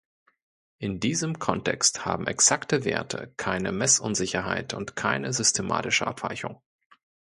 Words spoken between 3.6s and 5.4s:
Messunsicherheit und keine